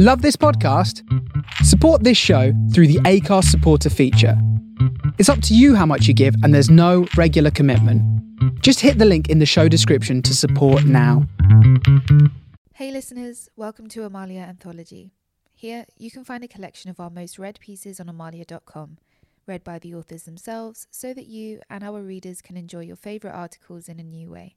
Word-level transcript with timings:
Love 0.00 0.22
this 0.22 0.36
podcast? 0.36 1.02
Support 1.64 2.04
this 2.04 2.16
show 2.16 2.52
through 2.72 2.86
the 2.86 3.00
Acast 3.00 3.46
supporter 3.46 3.90
feature. 3.90 4.40
It's 5.18 5.28
up 5.28 5.42
to 5.42 5.56
you 5.56 5.74
how 5.74 5.86
much 5.86 6.06
you 6.06 6.14
give, 6.14 6.36
and 6.44 6.54
there's 6.54 6.70
no 6.70 7.08
regular 7.16 7.50
commitment. 7.50 8.00
Just 8.62 8.78
hit 8.78 8.98
the 8.98 9.04
link 9.04 9.28
in 9.28 9.40
the 9.40 9.44
show 9.44 9.66
description 9.66 10.22
to 10.22 10.36
support 10.36 10.84
now. 10.84 11.26
Hey 12.74 12.92
listeners, 12.92 13.48
welcome 13.56 13.88
to 13.88 14.08
Amaliah 14.08 14.48
Anthology. 14.48 15.10
Here 15.52 15.84
you 15.96 16.12
can 16.12 16.22
find 16.22 16.44
a 16.44 16.48
collection 16.48 16.92
of 16.92 17.00
our 17.00 17.10
most 17.10 17.36
read 17.36 17.58
pieces 17.58 17.98
on 17.98 18.06
amaliah.com, 18.06 18.98
read 19.48 19.64
by 19.64 19.80
the 19.80 19.96
authors 19.96 20.22
themselves, 20.22 20.86
so 20.92 21.12
that 21.12 21.26
you 21.26 21.60
and 21.68 21.82
our 21.82 22.02
readers 22.02 22.40
can 22.40 22.56
enjoy 22.56 22.82
your 22.82 22.94
favourite 22.94 23.34
articles 23.34 23.88
in 23.88 23.98
a 23.98 24.04
new 24.04 24.30
way. 24.30 24.54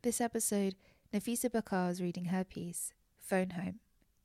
This 0.00 0.22
episode, 0.22 0.76
Nafisa 1.12 1.50
Bakkar 1.50 1.90
is 1.90 2.00
reading 2.00 2.24
her 2.26 2.44
piece, 2.44 2.94
Phone 3.18 3.50
Home 3.50 3.80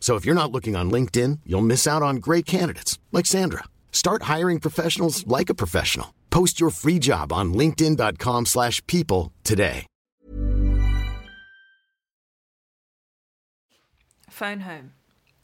So 0.00 0.16
if 0.16 0.24
you're 0.24 0.42
not 0.42 0.50
looking 0.50 0.74
on 0.74 0.90
LinkedIn, 0.90 1.40
you'll 1.46 1.70
miss 1.72 1.86
out 1.86 2.02
on 2.02 2.16
great 2.16 2.46
candidates 2.46 2.98
like 3.12 3.26
Sandra. 3.26 3.64
Start 3.92 4.22
hiring 4.22 4.58
professionals 4.58 5.24
like 5.26 5.50
a 5.50 5.54
professional. 5.54 6.14
Post 6.30 6.58
your 6.58 6.70
free 6.70 6.98
job 6.98 7.32
on 7.32 7.54
linkedin.com/people 7.54 9.32
today. 9.44 9.86
Phone 14.28 14.60
home. 14.60 14.92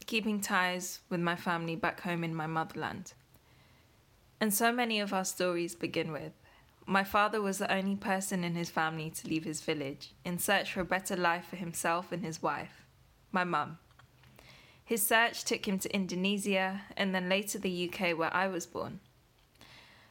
Keeping 0.05 0.41
ties 0.41 1.01
with 1.09 1.19
my 1.19 1.35
family 1.35 1.75
back 1.75 2.01
home 2.01 2.23
in 2.23 2.33
my 2.33 2.47
motherland. 2.47 3.13
And 4.39 4.53
so 4.53 4.71
many 4.71 4.99
of 4.99 5.13
our 5.13 5.25
stories 5.25 5.75
begin 5.75 6.11
with 6.11 6.33
my 6.89 7.03
father 7.03 7.41
was 7.41 7.57
the 7.57 7.71
only 7.71 7.97
person 7.97 8.45
in 8.45 8.55
his 8.55 8.69
family 8.69 9.09
to 9.09 9.27
leave 9.27 9.43
his 9.43 9.59
village 9.59 10.13
in 10.23 10.39
search 10.39 10.71
for 10.71 10.79
a 10.79 10.85
better 10.85 11.17
life 11.17 11.47
for 11.49 11.57
himself 11.57 12.13
and 12.13 12.23
his 12.23 12.41
wife, 12.41 12.85
my 13.29 13.43
mum. 13.43 13.77
His 14.87 15.05
search 15.05 15.43
took 15.43 15.67
him 15.67 15.79
to 15.79 15.93
Indonesia 15.93 16.83
and 16.95 17.13
then 17.13 17.27
later 17.27 17.59
the 17.59 17.89
UK, 17.89 18.17
where 18.17 18.33
I 18.33 18.47
was 18.47 18.65
born. 18.65 19.01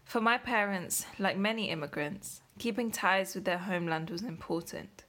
For 0.05 0.21
my 0.21 0.37
parents, 0.37 1.07
like 1.19 1.39
many 1.39 1.71
immigrants, 1.71 2.43
keeping 2.59 2.91
ties 2.91 3.35
with 3.35 3.47
their 3.47 3.57
homeland 3.57 4.11
was 4.11 4.23
important. 4.23 5.05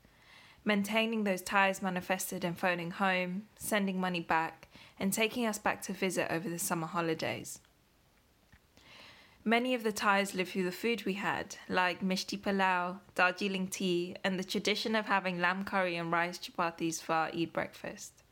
Maintaining 0.64 1.26
those 1.26 1.42
ties 1.42 1.82
manifested 1.82 2.46
in 2.46 2.56
phoning 2.56 2.92
home, 2.92 3.44
sending 3.60 4.00
money 4.00 4.22
back, 4.22 4.70
and 4.98 5.12
taking 5.12 5.46
us 5.46 5.60
back 5.60 5.82
to 5.82 5.92
visit 5.92 6.32
over 6.32 6.48
the 6.50 6.60
summer 6.60 6.88
holidays. 6.88 7.60
Many 9.44 9.74
of 9.74 9.84
the 9.84 9.92
ties 9.92 10.34
lived 10.34 10.52
through 10.52 10.64
the 10.64 10.72
food 10.72 11.04
we 11.04 11.16
had, 11.16 11.58
like 11.68 12.00
mishti 12.00 12.40
palau, 12.40 13.00
Darjeeling 13.16 13.68
tea, 13.68 14.16
and 14.24 14.40
the 14.40 14.46
tradition 14.46 14.96
of 14.96 15.08
having 15.08 15.42
lamb 15.42 15.66
curry 15.66 15.98
and 15.98 16.10
rice 16.10 16.38
chapatis 16.40 17.02
for 17.02 17.12
our 17.12 17.32
Eid 17.34 17.52
breakfast. 17.52 18.24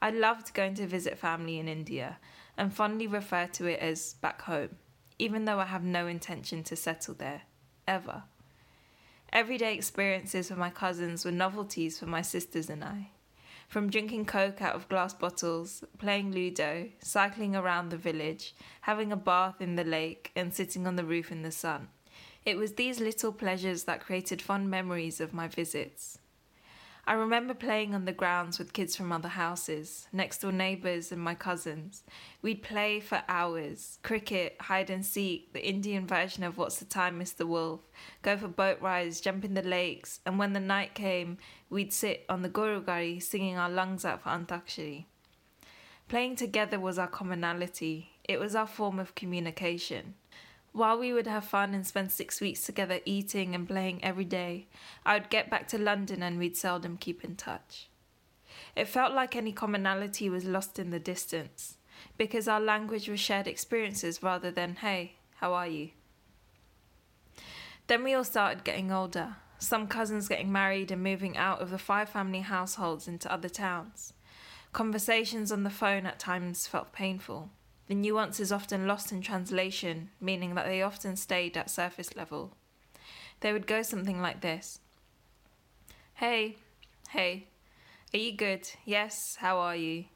I 0.00 0.10
loved 0.10 0.54
going 0.54 0.74
to 0.74 0.86
visit 0.86 1.18
family 1.18 1.58
in 1.58 1.68
India 1.68 2.18
and 2.56 2.72
fondly 2.72 3.06
refer 3.06 3.46
to 3.48 3.66
it 3.66 3.80
as 3.80 4.14
back 4.14 4.42
home, 4.42 4.76
even 5.18 5.44
though 5.44 5.58
I 5.58 5.64
have 5.66 5.84
no 5.84 6.06
intention 6.06 6.62
to 6.64 6.76
settle 6.76 7.14
there, 7.14 7.42
ever. 7.88 8.24
Everyday 9.32 9.74
experiences 9.74 10.50
with 10.50 10.58
my 10.58 10.70
cousins 10.70 11.24
were 11.24 11.32
novelties 11.32 11.98
for 11.98 12.06
my 12.06 12.22
sisters 12.22 12.70
and 12.70 12.84
I. 12.84 13.10
From 13.68 13.90
drinking 13.90 14.26
Coke 14.26 14.62
out 14.62 14.76
of 14.76 14.88
glass 14.88 15.12
bottles, 15.12 15.82
playing 15.98 16.30
Ludo, 16.30 16.88
cycling 17.00 17.56
around 17.56 17.88
the 17.88 17.96
village, 17.96 18.54
having 18.82 19.10
a 19.10 19.16
bath 19.16 19.60
in 19.60 19.74
the 19.74 19.84
lake, 19.84 20.30
and 20.36 20.54
sitting 20.54 20.86
on 20.86 20.94
the 20.94 21.04
roof 21.04 21.32
in 21.32 21.42
the 21.42 21.50
sun. 21.50 21.88
It 22.44 22.56
was 22.56 22.74
these 22.74 23.00
little 23.00 23.32
pleasures 23.32 23.84
that 23.84 24.00
created 24.00 24.40
fond 24.40 24.70
memories 24.70 25.20
of 25.20 25.34
my 25.34 25.48
visits. 25.48 26.18
I 27.08 27.12
remember 27.12 27.54
playing 27.54 27.94
on 27.94 28.04
the 28.04 28.12
grounds 28.12 28.58
with 28.58 28.72
kids 28.72 28.96
from 28.96 29.12
other 29.12 29.28
houses, 29.28 30.08
next 30.12 30.40
door 30.40 30.50
neighbours, 30.50 31.12
and 31.12 31.20
my 31.22 31.36
cousins. 31.36 32.02
We'd 32.42 32.64
play 32.64 32.98
for 32.98 33.22
hours 33.28 34.00
cricket, 34.02 34.56
hide 34.58 34.90
and 34.90 35.06
seek, 35.06 35.52
the 35.52 35.64
Indian 35.64 36.04
version 36.08 36.42
of 36.42 36.58
What's 36.58 36.80
the 36.80 36.84
Time, 36.84 37.20
Mr. 37.20 37.46
Wolf, 37.46 37.82
go 38.22 38.36
for 38.36 38.48
boat 38.48 38.80
rides, 38.80 39.20
jump 39.20 39.44
in 39.44 39.54
the 39.54 39.62
lakes, 39.62 40.18
and 40.26 40.36
when 40.36 40.52
the 40.52 40.58
night 40.58 40.94
came, 40.94 41.38
we'd 41.70 41.92
sit 41.92 42.24
on 42.28 42.42
the 42.42 42.48
Gorugari 42.48 43.22
singing 43.22 43.56
our 43.56 43.70
lungs 43.70 44.04
out 44.04 44.22
for 44.22 44.30
Antakshari. 44.30 45.04
Playing 46.08 46.34
together 46.34 46.80
was 46.80 46.98
our 46.98 47.06
commonality, 47.06 48.16
it 48.24 48.40
was 48.40 48.56
our 48.56 48.66
form 48.66 48.98
of 48.98 49.14
communication. 49.14 50.14
While 50.76 50.98
we 50.98 51.14
would 51.14 51.26
have 51.26 51.46
fun 51.46 51.72
and 51.72 51.86
spend 51.86 52.12
six 52.12 52.38
weeks 52.38 52.60
together 52.60 53.00
eating 53.06 53.54
and 53.54 53.66
playing 53.66 54.04
every 54.04 54.26
day, 54.26 54.66
I 55.06 55.14
would 55.14 55.30
get 55.30 55.48
back 55.48 55.68
to 55.68 55.78
London 55.78 56.22
and 56.22 56.38
we'd 56.38 56.54
seldom 56.54 56.98
keep 56.98 57.24
in 57.24 57.34
touch. 57.34 57.88
It 58.76 58.86
felt 58.86 59.14
like 59.14 59.34
any 59.34 59.52
commonality 59.52 60.28
was 60.28 60.44
lost 60.44 60.78
in 60.78 60.90
the 60.90 60.98
distance, 60.98 61.78
because 62.18 62.46
our 62.46 62.60
language 62.60 63.08
was 63.08 63.20
shared 63.20 63.46
experiences 63.46 64.22
rather 64.22 64.50
than, 64.50 64.74
hey, 64.74 65.14
how 65.36 65.54
are 65.54 65.66
you? 65.66 65.92
Then 67.86 68.04
we 68.04 68.12
all 68.12 68.22
started 68.22 68.62
getting 68.62 68.92
older, 68.92 69.36
some 69.58 69.86
cousins 69.86 70.28
getting 70.28 70.52
married 70.52 70.90
and 70.90 71.02
moving 71.02 71.38
out 71.38 71.62
of 71.62 71.70
the 71.70 71.78
five 71.78 72.10
family 72.10 72.40
households 72.40 73.08
into 73.08 73.32
other 73.32 73.48
towns. 73.48 74.12
Conversations 74.74 75.50
on 75.50 75.62
the 75.62 75.70
phone 75.70 76.04
at 76.04 76.18
times 76.18 76.66
felt 76.66 76.92
painful. 76.92 77.48
The 77.88 77.94
nuance 77.94 78.40
is 78.40 78.50
often 78.50 78.86
lost 78.86 79.12
in 79.12 79.20
translation, 79.20 80.10
meaning 80.20 80.54
that 80.54 80.66
they 80.66 80.82
often 80.82 81.16
stayed 81.16 81.56
at 81.56 81.70
surface 81.70 82.16
level. 82.16 82.52
They 83.40 83.52
would 83.52 83.66
go 83.66 83.82
something 83.82 84.20
like 84.20 84.40
this 84.40 84.80
Hey, 86.14 86.56
hey, 87.10 87.46
are 88.14 88.18
you 88.18 88.32
good? 88.32 88.70
Yes, 88.84 89.36
how 89.40 89.58
are 89.58 89.76
you? 89.76 90.06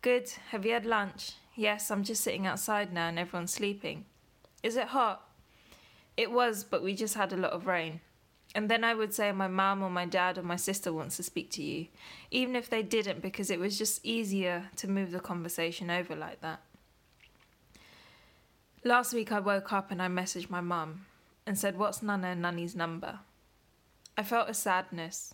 Good, 0.00 0.30
have 0.50 0.64
you 0.64 0.72
had 0.72 0.86
lunch? 0.86 1.32
Yes, 1.54 1.90
I'm 1.90 2.02
just 2.02 2.22
sitting 2.22 2.46
outside 2.46 2.92
now 2.92 3.08
and 3.08 3.18
everyone's 3.18 3.52
sleeping. 3.52 4.06
Is 4.62 4.76
it 4.76 4.88
hot? 4.88 5.28
It 6.16 6.30
was, 6.30 6.64
but 6.64 6.82
we 6.82 6.94
just 6.94 7.14
had 7.14 7.32
a 7.32 7.36
lot 7.36 7.52
of 7.52 7.66
rain. 7.66 8.00
And 8.54 8.70
then 8.70 8.84
I 8.84 8.94
would 8.94 9.12
say 9.12 9.30
my 9.32 9.48
mum 9.48 9.82
or 9.82 9.90
my 9.90 10.06
dad 10.06 10.38
or 10.38 10.42
my 10.42 10.56
sister 10.56 10.92
wants 10.92 11.16
to 11.16 11.22
speak 11.22 11.50
to 11.52 11.62
you, 11.62 11.88
even 12.30 12.56
if 12.56 12.70
they 12.70 12.82
didn't, 12.82 13.20
because 13.20 13.50
it 13.50 13.58
was 13.58 13.76
just 13.76 14.04
easier 14.04 14.70
to 14.76 14.88
move 14.88 15.10
the 15.10 15.20
conversation 15.20 15.90
over 15.90 16.16
like 16.16 16.40
that. 16.40 16.60
Last 18.86 19.14
week 19.14 19.32
I 19.32 19.40
woke 19.40 19.72
up 19.72 19.90
and 19.90 20.02
I 20.02 20.08
messaged 20.08 20.50
my 20.50 20.60
mum 20.60 21.06
and 21.46 21.58
said, 21.58 21.78
What's 21.78 22.02
Nana 22.02 22.28
and 22.28 22.42
Nanny's 22.42 22.76
number? 22.76 23.20
I 24.14 24.22
felt 24.22 24.50
a 24.50 24.54
sadness. 24.54 25.32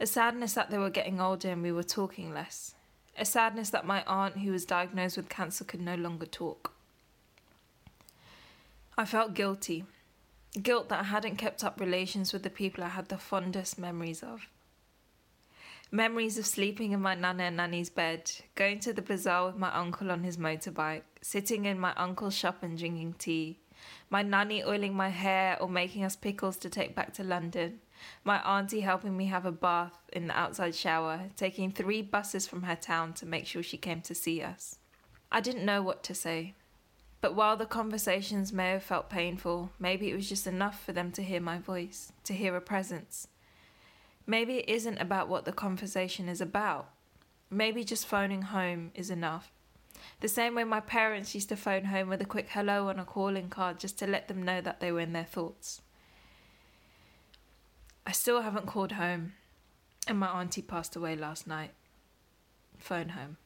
A 0.00 0.06
sadness 0.06 0.54
that 0.54 0.68
they 0.68 0.78
were 0.78 0.90
getting 0.90 1.20
older 1.20 1.50
and 1.50 1.62
we 1.62 1.70
were 1.70 1.84
talking 1.84 2.34
less. 2.34 2.74
A 3.16 3.24
sadness 3.24 3.70
that 3.70 3.86
my 3.86 4.02
aunt, 4.04 4.38
who 4.38 4.50
was 4.50 4.64
diagnosed 4.64 5.16
with 5.16 5.28
cancer, 5.28 5.62
could 5.62 5.80
no 5.80 5.94
longer 5.94 6.26
talk. 6.26 6.72
I 8.98 9.04
felt 9.04 9.34
guilty. 9.34 9.84
Guilt 10.60 10.88
that 10.88 11.00
I 11.00 11.04
hadn't 11.04 11.36
kept 11.36 11.62
up 11.62 11.78
relations 11.78 12.32
with 12.32 12.42
the 12.42 12.50
people 12.50 12.82
I 12.82 12.88
had 12.88 13.10
the 13.10 13.16
fondest 13.18 13.78
memories 13.78 14.24
of. 14.24 14.48
Memories 15.92 16.38
of 16.38 16.46
sleeping 16.46 16.92
in 16.92 17.00
my 17.00 17.16
nana 17.16 17.44
and 17.44 17.56
nanny's 17.56 17.90
bed, 17.90 18.30
going 18.54 18.78
to 18.78 18.92
the 18.92 19.02
bazaar 19.02 19.46
with 19.46 19.56
my 19.56 19.74
uncle 19.74 20.12
on 20.12 20.22
his 20.22 20.36
motorbike, 20.36 21.02
sitting 21.20 21.64
in 21.64 21.80
my 21.80 21.92
uncle's 21.94 22.36
shop 22.36 22.62
and 22.62 22.78
drinking 22.78 23.16
tea, 23.18 23.58
my 24.08 24.22
nanny 24.22 24.62
oiling 24.62 24.94
my 24.94 25.08
hair 25.08 25.60
or 25.60 25.68
making 25.68 26.04
us 26.04 26.14
pickles 26.14 26.56
to 26.58 26.70
take 26.70 26.94
back 26.94 27.12
to 27.14 27.24
London, 27.24 27.80
my 28.22 28.38
auntie 28.42 28.82
helping 28.82 29.16
me 29.16 29.26
have 29.26 29.44
a 29.44 29.50
bath 29.50 29.98
in 30.12 30.28
the 30.28 30.38
outside 30.38 30.76
shower, 30.76 31.22
taking 31.34 31.72
three 31.72 32.02
buses 32.02 32.46
from 32.46 32.62
her 32.62 32.76
town 32.76 33.12
to 33.14 33.26
make 33.26 33.46
sure 33.46 33.60
she 33.60 33.76
came 33.76 34.00
to 34.02 34.14
see 34.14 34.40
us. 34.42 34.78
I 35.32 35.40
didn't 35.40 35.64
know 35.64 35.82
what 35.82 36.04
to 36.04 36.14
say. 36.14 36.54
But 37.20 37.34
while 37.34 37.56
the 37.56 37.66
conversations 37.66 38.52
may 38.52 38.70
have 38.70 38.84
felt 38.84 39.10
painful, 39.10 39.72
maybe 39.80 40.08
it 40.08 40.14
was 40.14 40.28
just 40.28 40.46
enough 40.46 40.84
for 40.84 40.92
them 40.92 41.10
to 41.12 41.22
hear 41.24 41.40
my 41.40 41.58
voice, 41.58 42.12
to 42.24 42.32
hear 42.32 42.54
a 42.54 42.60
presence. 42.60 43.26
Maybe 44.26 44.58
it 44.58 44.68
isn't 44.68 44.98
about 44.98 45.28
what 45.28 45.44
the 45.44 45.52
conversation 45.52 46.28
is 46.28 46.40
about. 46.40 46.90
Maybe 47.50 47.82
just 47.84 48.06
phoning 48.06 48.42
home 48.42 48.92
is 48.94 49.10
enough. 49.10 49.52
The 50.20 50.28
same 50.28 50.54
way 50.54 50.64
my 50.64 50.80
parents 50.80 51.34
used 51.34 51.48
to 51.48 51.56
phone 51.56 51.86
home 51.86 52.08
with 52.08 52.20
a 52.20 52.26
quick 52.26 52.48
hello 52.50 52.88
on 52.88 52.98
a 52.98 53.04
calling 53.04 53.48
card 53.48 53.80
just 53.80 53.98
to 53.98 54.06
let 54.06 54.28
them 54.28 54.42
know 54.42 54.60
that 54.60 54.80
they 54.80 54.92
were 54.92 55.00
in 55.00 55.12
their 55.12 55.24
thoughts. 55.24 55.82
I 58.06 58.12
still 58.12 58.42
haven't 58.42 58.66
called 58.66 58.92
home, 58.92 59.34
and 60.06 60.18
my 60.18 60.28
auntie 60.28 60.62
passed 60.62 60.96
away 60.96 61.16
last 61.16 61.46
night. 61.46 61.72
Phone 62.78 63.10
home. 63.10 63.36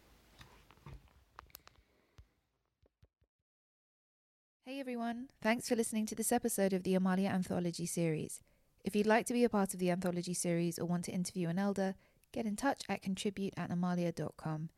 Hey 4.65 4.81
everyone, 4.81 5.29
thanks 5.43 5.69
for 5.69 5.76
listening 5.76 6.06
to 6.06 6.15
this 6.15 6.32
episode 6.32 6.73
of 6.73 6.85
the 6.85 6.94
Amaliah 6.94 7.31
Anthology 7.31 7.85
series. 7.85 8.41
If 8.85 8.95
you'd 8.95 9.07
like 9.07 9.25
to 9.27 9.33
be 9.33 9.45
a 9.45 9.49
part 9.49 9.73
of 9.73 9.81
the 9.81 9.91
anthology 9.91 10.35
series 10.35 10.79
or 10.79 10.85
want 10.85 11.05
to 11.07 11.13
interview 11.13 11.49
an 11.49 11.59
elder, 11.59 11.95
get 12.33 12.45
in 12.45 12.55
touch 12.55 12.83
at 12.87 13.01
contribute 13.01 13.55
at 13.57 13.71
amaliah.com. 13.71 14.69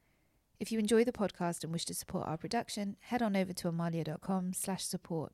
If 0.61 0.71
you 0.71 0.79
enjoy 0.79 1.05
the 1.05 1.13
podcast 1.13 1.65
and 1.65 1.73
wish 1.73 1.85
to 1.87 1.95
support 1.95 2.29
our 2.29 2.37
production, 2.37 2.97
head 3.01 3.21
on 3.21 3.37
over 3.37 3.53
to 3.53 3.71
amaliah.com 3.71 4.53
slash 4.53 4.85
support. 4.85 5.33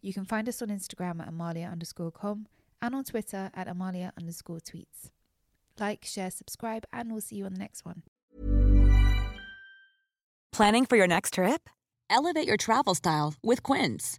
You 0.00 0.12
can 0.12 0.24
find 0.24 0.48
us 0.48 0.60
on 0.60 0.68
Instagram 0.68 1.20
at 1.20 1.32
amaliah 1.32 1.70
underscore 1.70 2.10
com 2.10 2.48
and 2.82 2.94
on 2.94 3.04
Twitter 3.04 3.50
at 3.54 3.68
amaliah 3.68 4.10
underscore 4.18 4.58
tweets. 4.58 5.10
Like, 5.78 6.04
share, 6.04 6.32
subscribe, 6.32 6.84
and 6.92 7.12
we'll 7.12 7.20
see 7.20 7.36
you 7.36 7.46
on 7.46 7.52
the 7.52 7.60
next 7.60 7.84
one. 7.84 8.02
Planning 10.50 10.86
for 10.86 10.96
your 10.96 11.06
next 11.06 11.34
trip? 11.34 11.70
Elevate 12.10 12.48
your 12.48 12.56
travel 12.56 12.96
style 12.96 13.34
with 13.44 13.62
Quince. 13.62 14.18